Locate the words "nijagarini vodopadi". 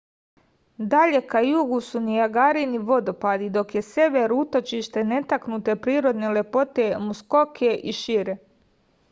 2.07-3.51